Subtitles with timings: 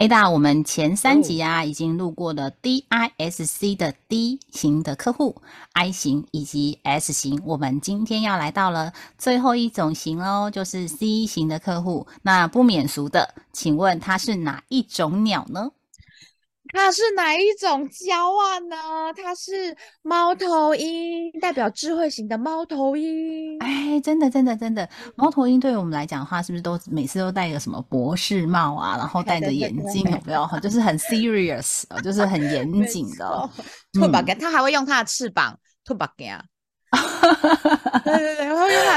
[0.00, 7.42] A 大，我们前三集啊已经录过了 DISC 的 D 型的客户，I 型以及 S 型。
[7.44, 12.06] 我们今天要来到了最后一种型哦，就是 C 型的客户。
[12.22, 15.72] 那不免俗的，请问它是哪一种鸟呢？
[16.72, 18.76] 它是哪一种交啊呢？
[19.16, 23.58] 它是猫头鹰，代表智慧型的猫头鹰。
[23.60, 28.96] 哎，真的，真的，真的，猫头鹰对于我们来讲的话，是不是都每次都戴个什么博士帽啊？
[28.96, 30.48] 然后戴着眼镜，有没有？
[30.60, 33.50] 就是很 serious，就是很严谨的。
[33.92, 36.42] 兔把给它还会用它的翅膀，兔把给啊。
[38.04, 38.47] 对 对对，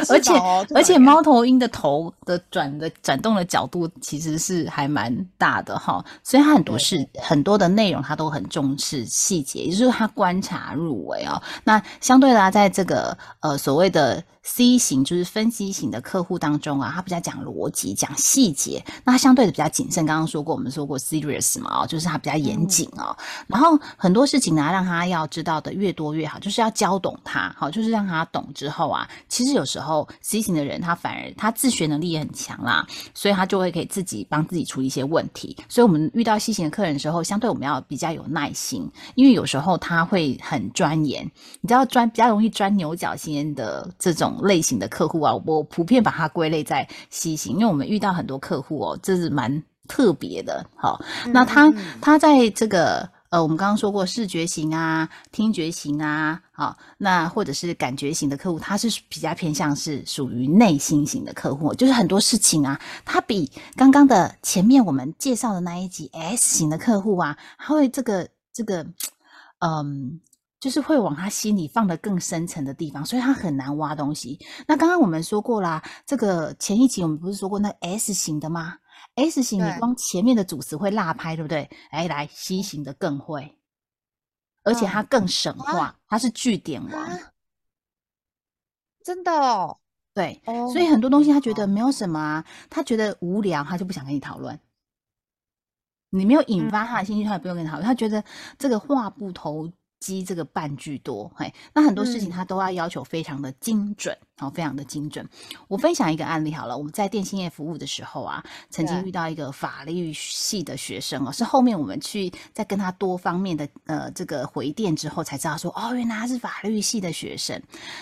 [0.09, 0.33] 而且
[0.73, 11.41] 而且猫头鹰的头的转的转动的角度其实是还蛮大的哈，所以它很多是很多的内容它都很重视细节，也就是它观察入微哦。
[11.63, 14.23] 那相对的，在这个呃所谓的。
[14.43, 20.03] C 型就是分析型的客户当中啊，他比较讲逻辑、讲细节，那他相对的比较谨慎。
[20.05, 23.15] 刚刚说过，我们说过 serious 嘛，哦，就是他比较严谨哦。
[23.45, 35.55] 然后很多事情呢，让他要知道的越多越好，就是要教懂他，好，就是让他懂之后啊，其实有时候 C 型的人他反而他自学能力也很强啦，所以他就会可以自己帮自己处理一些问题。
[35.69, 41.29] 所以我们遇到 C 型的客人的时候，相对我们要比较有耐心，因为有时候他会很钻研，
[41.61, 44.30] 你知道钻比较容易钻牛角尖的这种。
[44.41, 50.65] 类型的客户啊，我普遍把它归类在 C 型，因为我们遇到很多客户哦，这是蛮特别的。
[50.75, 51.71] 好，那他
[52.01, 68.85] 他在这个呃，我们刚刚说过视觉型啊、听觉型啊，好，那或者是感觉型的客户，他是比较偏向是属于内心型的客户，就是很多事情啊，他比刚刚的前面我们介绍的那一集 S 型的客户啊，他会这个这个
[69.59, 70.19] 嗯。
[70.61, 74.39] 就是会往他心里放的更深层的地方，所以他很难挖东西。
[74.67, 78.77] 那刚刚我们说过啦，这个前一集我们不是说过那 S 型的吗
[79.15, 81.67] ？S 型你光前面的主词会落拍，对不对？
[81.89, 83.57] 哎，来 C 型的更会，
[84.63, 87.19] 而且他更省话，他是句点王，
[89.03, 89.79] 真的哦。
[90.13, 94.59] 对，所以很多东西他觉得没有什么啊，他觉得无聊，他就不想跟你讨论。
[96.11, 97.87] 你没有引发他的兴趣，他也不用跟你讨论。
[97.87, 98.23] 他觉得
[98.59, 99.71] 这个话不投。
[100.01, 105.25] 积这个半句多，嘿，那很多事情他都要要求非常的精准，好，非常的精准。
[105.69, 117.61] 我分享一个案例好了，我们在电信业服务的时候啊，曾经遇到一个法律系的学生哦，是后面我们去在跟他多方面的呃这个回电之后才知道说，哦，原来他是法律系的学生。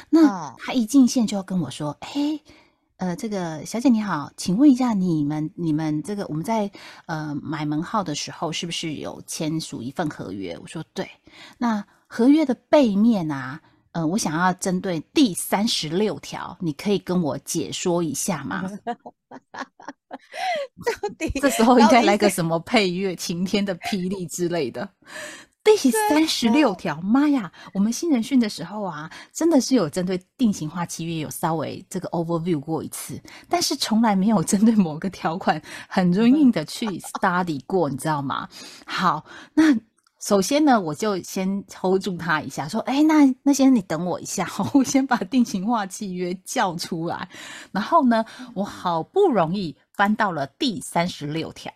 [0.09, 2.39] 那他一进线就要跟我说，哎。
[2.99, 6.69] 呃，这个小姐你好，请问一下，你们你们这个我们在
[7.05, 10.57] 呃买门号的时候，是不是有签署一份合约？
[10.61, 11.09] 我说对。
[11.57, 13.61] 那合约的背面啊，
[13.93, 18.69] 呃，我想要针对第三十六条，你可以跟我解说一下吗？
[18.83, 18.93] 到
[21.17, 24.89] 底这时候应该来个什么配乐，晴天的霹雳之类的。
[25.77, 27.51] 第三十六条，妈呀！
[27.73, 38.49] 我们新人训的时候啊，真的是有针对定型化契约有稍微这个 overview 过一次，但是从来没有针对某个条款很容易的去 study 过，你知道吗？
[38.85, 39.77] 好，那
[40.19, 47.29] 首先呢，我就先 hold 住他一下，说，哎，那那先生你等我一下， 我先把定型化契约叫出来，
[47.71, 51.71] 然后呢，我好不容易翻到了第三十六条。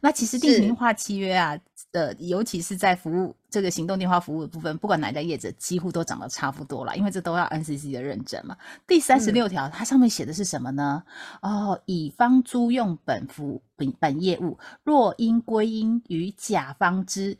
[0.00, 1.58] 那其实定型化契约啊，
[1.92, 8.56] 呃尤其是在服务这个行动电话服务的部分，不管哪家业者，几乎都长得差不多了，因为这都要 NCC 的认证嘛。
[8.86, 11.02] 第三十六条，它上面写的是什么呢？
[11.42, 17.38] 哦，乙方租用本服本本业务，若因归因于甲方之。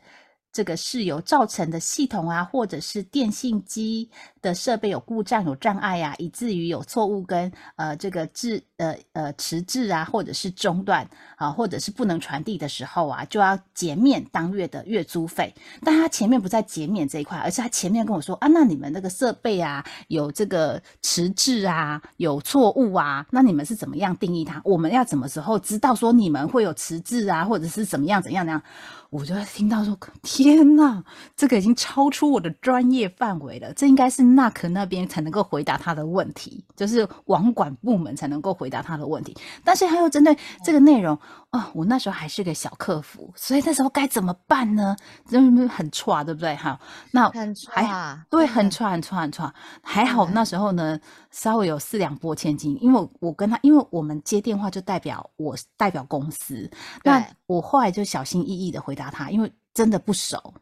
[0.49, 4.09] 这个事由造成的系统啊，或者是电信机
[4.47, 15.53] 的设备有故障、有障碍啊，以至于有错误跟呃这个滞呃呃迟滞啊，或者是中断啊，或者是不能传递的时候啊，就要减免当月的月租费。
[15.83, 24.61] 但他前面不在减免这一块，而是他前面跟我说啊，那你们那个设备啊有这个迟滞啊，有错误啊，那你们是怎么样定义它？
[24.63, 28.61] 我们要什么时候知道说你们会有迟滞啊，或者是怎么样怎样怎样？
[29.09, 31.01] 我就听到说，天哪，
[31.35, 33.71] 这个已经超出我的专业范围了。
[33.73, 39.35] 这应该是纳克那边才能够回答他的问题，就是网管部门才能够回答他的问题。
[39.63, 41.19] 但是他又针对这个内容，
[41.49, 44.95] 哦，我那时候还是个小客服，所以那时候该怎么办呢？
[45.27, 46.55] 真的很差，对不对？
[46.55, 46.79] 哈，
[47.11, 49.53] 那很还对，很差，很差，很差。
[49.81, 50.99] 还好那时候呢，
[51.31, 56.69] 稍微有四两拨千斤，因为我跟他，因为我们接电话就代表我代表公司，
[57.03, 60.53] 那我后来就小心翼翼的回答他，因为真的不熟。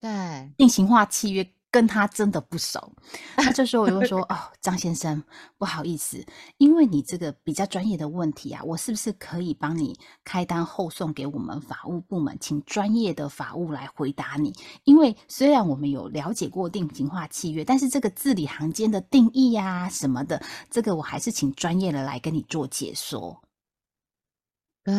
[0.00, 1.42] 对，定型化契约
[1.74, 2.92] 跟他真的不熟，
[3.36, 5.20] 那这时候我就会说：“哦，张先生，
[5.58, 6.24] 不好意思，
[6.58, 14.54] 因为你这个比较专业的问题啊，我是不是可以帮你开单后送给我们法务部门，请专业的法务来回答你？
[14.84, 20.40] 因为虽然我们有了解过定型化契约，但是这个字里行间的定义呀什么的，
[20.70, 23.36] 这个我还是请专业的来跟你做解说。”
[24.84, 24.94] 对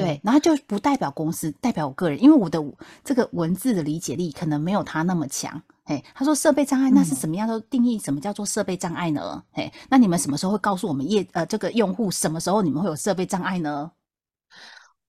[0.00, 2.60] 对，然后就不代表公司，代表我个人，因为我的
[3.04, 5.62] 这个文字的理解力可能没有他那么强。
[5.84, 7.96] 哎，他说设备障碍那是什么样的定义？
[7.96, 9.42] 什么叫做设备障碍呢？
[9.52, 13.92] 嘿，那你们什么时候会告诉我们业呃这个用户什么时候你们会有设备障碍呢？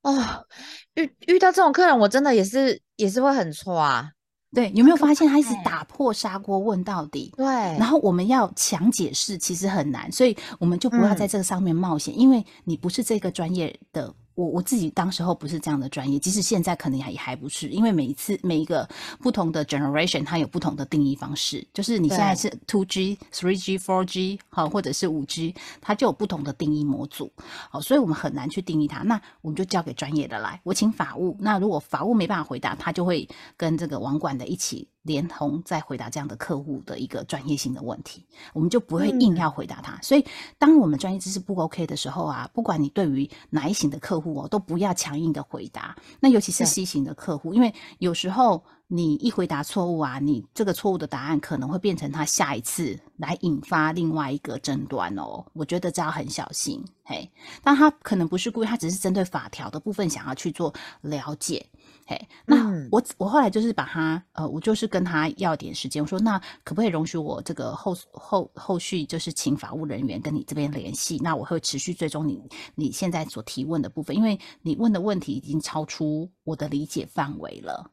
[0.03, 0.45] 哦，
[0.93, 4.11] 遇遇到这种客人，我真的也是也是会很挫啊。
[4.53, 7.33] 对，有没有发现他一直打破砂锅问到底？
[7.37, 14.13] 对，然后我们要强解释，其实很难，所以我们就不要在这个上面冒险，因为你不是这个专业的。
[14.41, 18.87] 我我自己当时候不是这样的专业，即使现在可能也还不是，因为每一次每一个
[19.19, 21.65] 不同的 generation，它有不同的定义方式。
[21.71, 27.31] 就是你现在是 two G、three G、four G，好，或者是五 G，它就有不同的定义模组，
[27.69, 29.03] 好，所以我们很难去定义它。
[29.03, 31.37] 那我们就交给专业的来，我请法务。
[31.39, 34.87] 那如果法务没办法回答，他就会跟这个网管的一起。
[35.03, 39.99] 连同在回答这样的客户的一个专业性的问题，我们就不会硬要回答他。
[40.01, 40.25] 所以，
[40.57, 45.95] 当我们专业知识不 OK 的时候啊，不管你对于哪一型的客户哦，都不要强硬的回答。
[46.19, 55.43] 那尤其是 C 型的客户，因为有时候你一回答错误啊，你这个错误的答案可能会变成他下一次来引发另外一个争端哦。
[55.53, 56.83] 我觉得这要很小心。
[57.03, 57.29] 嘿，
[57.63, 61.65] 但他可能不是故意，他只是针对法条的部分想要去做了解。
[62.05, 72.41] 嘿，那我我后来就是把他，呃，我就是跟他要点时间，我说那可不可以容许我这个后后后续就是请法务人员跟你这边联系，那我会持续追踪你
[72.75, 77.91] 你现在所提问的部分，因为你问的问题已经超出我的理解范围了。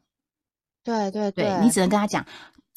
[0.85, 2.25] 对对对，你只能跟他讲。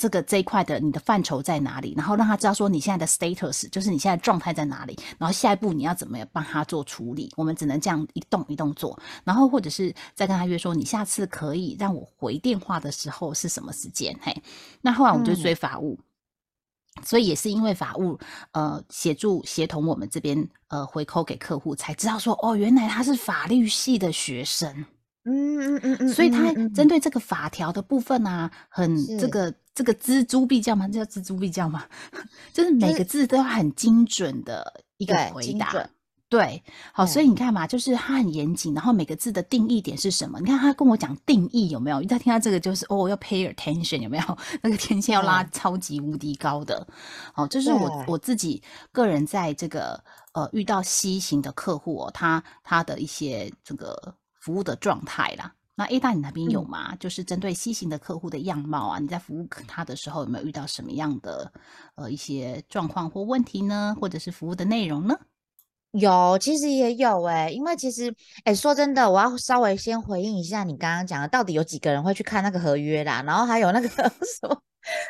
[0.02, 1.94] 这个这一块的你的范畴在哪里？
[1.96, 7.32] 然后让他知道说你现在的 status 就是你现在状态在哪里，然后下一步你要怎么帮他做处理？
[7.38, 14.18] 我们只能这样一动一动做，然后或者是再跟他约说你下次可以让我回电话的时候是什么时间？
[14.24, 14.36] 嘿，
[14.82, 16.00] 那后来我们就追法务，
[17.06, 18.18] 所以也是因为法务
[18.54, 24.84] 呃协助协同我们这边呃回扣给客户，才知道说哦原来他是法律系的学生。
[25.24, 30.88] 嗯嗯嗯嗯，所以他针对这个法条的部分啊，很这个这个锱铢必较吗？
[30.88, 31.86] 这叫锱铢必较吗？
[32.54, 35.88] 就是每个字都要很精准的一个回答。
[36.28, 36.64] 对，
[36.94, 40.40] 好，所以你看嘛，就是他很严谨，然后每个字的定义点是什么？
[40.40, 42.02] 你看他跟我讲定义有没有？
[42.02, 44.38] 一旦听到这个，就是哦，要 pay attention 有没有？
[44.64, 46.88] 那个天线要拉超级无敌高的。
[47.36, 48.64] 哦，就是我我自己
[48.94, 50.02] 个人在这个
[50.32, 54.16] 呃遇到 C 型的客户哦，他他的一些这个。
[54.42, 56.96] 服务的状态啦，那 A 大你那边有吗？
[56.96, 61.54] 就是针对 C 型的客户的样貌啊，你在服务他的时候有没有遇到什么样的
[61.94, 63.96] 呃一些状况或问题呢？
[64.02, 65.16] 或者是服务的内容呢？
[65.92, 68.12] 有，其实也有哎，因为其实
[68.44, 73.22] 哎，说真的，我要稍微先回应一下你刚刚讲的，到底有几个人会去看那个合约啦？
[73.24, 73.88] 然后还有那个
[74.26, 74.62] 什么，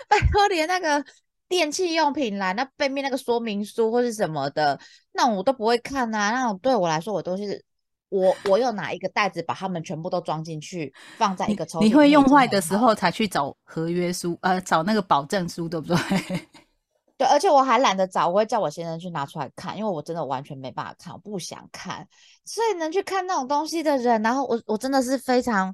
[0.10, 1.06] 拜托连那个
[1.48, 4.80] 电器用品啦，那背面那个说明书或是什么的，
[5.14, 6.32] 那我都不会看啊。
[6.32, 7.64] 那种对我来说，我都是。
[8.12, 11.84] 我我有拿一个袋子把它们全部都装进去，放在一个抽屉。
[11.86, 15.96] 你会用坏的时候才去找合约书，呃，找那个保证书，对不对？
[17.18, 22.06] 对，而且我还懒得找，我会叫我先生去拿出来看，因为我真的完全没办法看，我不想看。
[22.44, 25.74] 所以能去看那种东西的人，然后我我真的是非常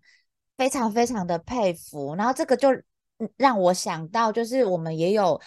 [0.58, 2.14] 非常非常的佩服。
[2.14, 2.70] 然后这个就
[3.36, 5.42] 让我想到，就是我们也有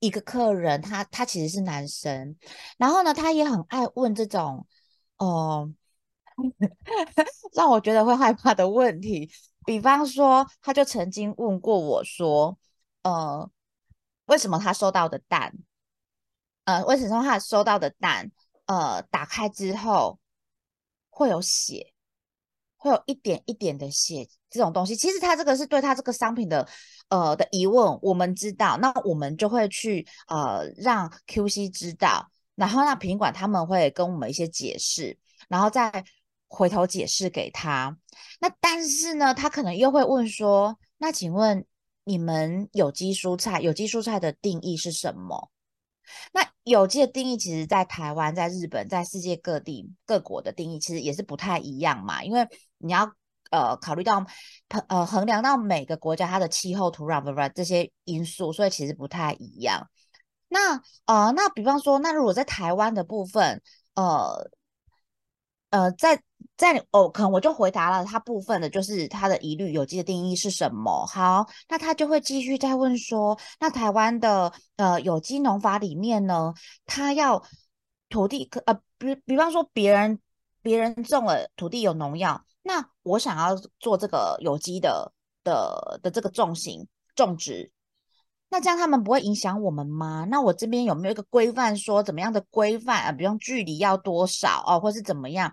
[0.00, 2.36] 一个客人，他他其实是男生，
[2.76, 4.66] 然后呢，他也很爱问这种，
[5.16, 5.72] 哦。
[7.54, 9.30] 让我觉得会害怕的问题，
[9.64, 12.58] 比方说，他就曾经问过我说
[13.02, 13.50] ：“呃，
[14.26, 15.54] 为什么他收到的蛋，
[16.64, 18.30] 呃，为什么他收到的蛋，
[18.66, 20.18] 呃，打开之后
[21.08, 21.92] 会有血，
[22.76, 24.94] 会有一点一点的血这种东西？
[24.94, 26.68] 其实他这个是对他这个商品的
[27.08, 35.16] 呃的疑问，我们知道，那我们就会去呃让 QC 知道，然后那品管他们会跟我们一些解释，
[35.48, 36.04] 然后再。”
[36.56, 37.94] 回头解释给他，
[38.40, 41.66] 那但是呢，他可能又会问说：“那请问
[42.04, 45.50] 你们有机蔬菜，有机蔬菜的定义是什么？
[46.32, 52.24] 那有机的定义，其实在台湾、在日本、在世界各地各国的定义，其实也是不太一样嘛。
[52.24, 52.48] 因为
[52.78, 53.12] 你要
[53.50, 54.24] 呃考虑到
[54.88, 59.90] 呃衡量到每个国家它的气候、土壤不不这些因素，所以其实不太一样。
[60.48, 63.60] 那呃那比方说，那如果在台湾的部分，
[63.94, 64.50] 呃
[65.68, 66.22] 呃在。
[66.56, 71.06] 在哦，可能我就回答了他部分的，就是他的疑虑，有机的定义是什么？
[71.06, 76.54] 好，那他就会继续再问说，那台湾的呃有机农法里面呢，
[76.86, 77.42] 他要
[78.08, 80.18] 土地可呃比比方说别人
[80.62, 85.12] 别人种了土地有农药，那我想要做这个有机的
[85.44, 87.70] 的的这个种型种植，
[88.48, 90.26] 那这样他们不会影响我们吗？
[90.30, 93.12] 那我这边有没有一个规范说怎么样的规范啊？
[93.12, 95.52] 比如距离要多少哦，或是怎么样？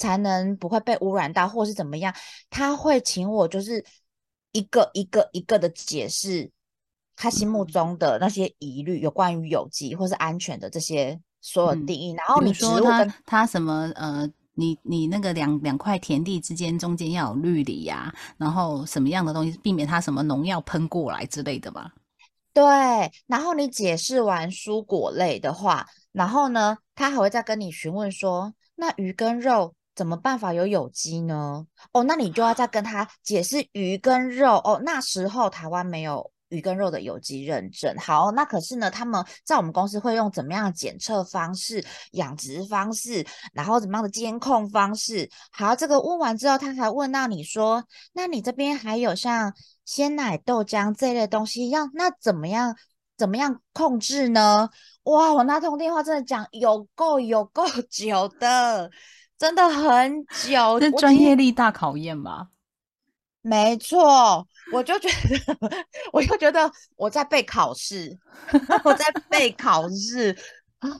[0.00, 2.14] 才能不会被污染到，或是怎么样？
[2.48, 3.84] 他会请我就是
[4.52, 6.50] 一个一个一个的解释
[7.14, 12.14] 他心目中的那些疑虑，有关于有机或是安全的这些所有定义。
[12.16, 21.92] 然后你说他他什么呃，你你那个两两块田地之间中间要有绿篱呀，然后什么样的东西避免它什么农药喷过来之类的吧？
[22.54, 22.64] 对。
[23.26, 29.74] 然后你解释完蔬果类的话，然后呢，他还会再跟你询问说，那鱼跟肉。
[30.00, 31.66] 怎么办法有有机呢？
[31.92, 34.80] 哦，那你就要再跟他解释鱼跟肉哦。
[34.82, 37.94] 那时候台湾没有鱼跟肉的有机认证。
[37.98, 45.28] 好，那可是呢，他们在我们公司会用怎么样的检测方式、养殖方式，然后怎么样的监控方式？
[45.52, 49.52] 好，这个问完之后，他才问到你说，那你这边还有像
[49.84, 52.74] 鲜奶、豆浆这类东西要那怎么样？
[53.18, 54.70] 怎么样控制呢？
[55.02, 58.90] 哇，我那通电话真的讲有够有够久的。
[59.40, 62.48] 真的很久，是专业力大考验吧？
[63.40, 65.56] 没错，我就觉得，
[66.12, 68.18] 我就觉得我在备考试，
[68.84, 70.36] 我在备考试
[70.80, 70.90] 啊，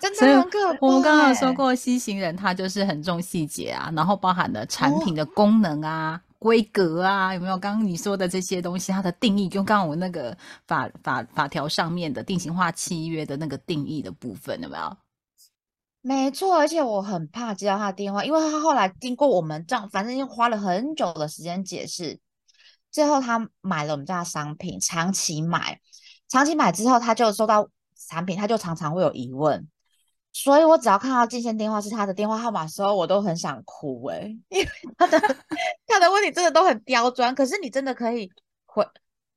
[0.00, 0.78] 真的很可怕。
[0.80, 7.58] 我们刚刚有说过，西行人他就是很重细节啊，然后包含了产品的功能啊、规格啊，有没有？
[7.58, 10.34] 刚刚你说的这些东西，它的定义，就刚刚我那个
[10.66, 14.96] 法法法条上面的定型化契约的那个定义的部分，有没有？
[16.00, 22.18] 没错，而且我很怕接到他的电话，因为他后来经过我们这样，反正又花了很久的时间解释，
[22.90, 25.80] 最后他买了我们家的商品，长期买，
[26.28, 27.68] 长期买之后他就收到
[28.08, 29.68] 产品，他就常常会有疑问，
[30.32, 35.20] 所以我只要看到进线电话是他的电话号码的时候，我都很想哭诶， 因为他的
[35.86, 38.30] 他的问题真的都很刁钻，可是你真的可以
[38.64, 38.86] 回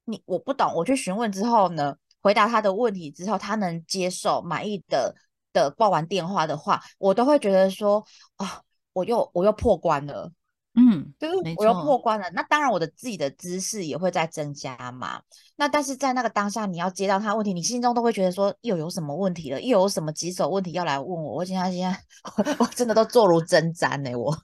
[0.05, 5.15] 你，我不懂，我去询问之后呢，回答他的问题之后，他能接受满意的。
[5.53, 8.05] 的挂完电话的话，我都会觉得说
[8.35, 8.61] 啊，
[8.93, 10.31] 我又我又破关了，
[10.75, 12.29] 嗯，就是我又破关了。
[12.31, 15.21] 那当然，我的自己的知识也会在增加嘛。
[15.55, 21.35] 那但是在那个当下，你要接到他问题，你心中都会觉得说又有什么问题了，又有什么棘手问题要来问我。
[21.35, 24.35] 我现在现在 我真的都坐如针毡呢，我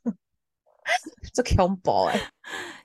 [1.34, 2.32] 这恐怖哎。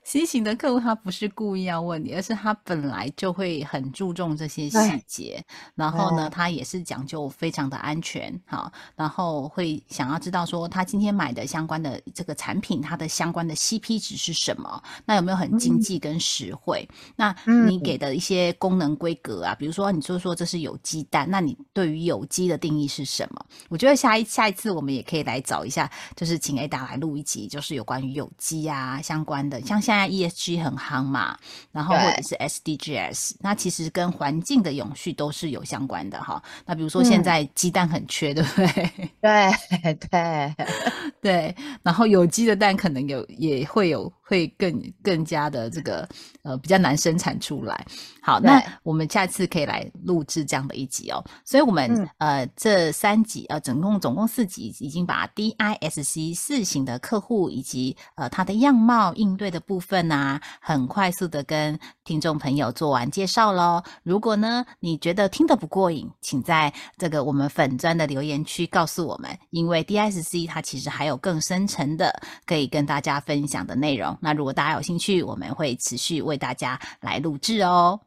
[0.03, 4.77] 新型的客户他不是故意要问你，而是他本来就会很注重这些细
[5.07, 5.43] 节，
[5.75, 14.83] 然后呢，他也是讲究非常的安全，好，然后会想要知道说他今天买的相关的这个产品，它的相关的 CP 值是什么？
[15.05, 16.87] 那有没有很经济跟实惠？
[17.15, 17.33] 那
[17.67, 23.45] 你给的一些功能规格啊，比如说你说说这是有机蛋，那你对于有机的定义是什么？
[23.69, 31.37] 我觉得下一下一次我们也可以来找一下，就是请 Ada 来录一集，就是有关于有机啊相关的，像现在 ESG 很夯嘛，
[31.71, 36.41] 然后或者是 SDGs，那其实跟环境的永续都是有相关的哈。
[36.65, 38.91] 那比如说现在鸡蛋很缺，对不对？
[39.21, 40.55] 对 对
[41.21, 44.11] 对，然后有机的蛋可能有也会有。
[44.25, 46.07] 会更更加的这个
[46.43, 47.85] 呃比较难生产出来。
[48.21, 51.23] 好，那我们下次可以来录制这样的一集哦。
[51.45, 63.81] 所以，我们呃这三集呃总共总共四集，已经把 DISC 四型的客户以及呃他的样貌应对的部分啊，很快速的跟听众朋友做完介绍喽。
[64.03, 72.13] 如果呢你觉得听得不过瘾，请在这个我们粉砖的留言区告诉我们，因为 DSC 它其实还有更深层的
[72.45, 74.17] 可以跟大家分享的内容。
[74.21, 77.99] 那如果大家有兴趣，我们会持续为大家来录制哦。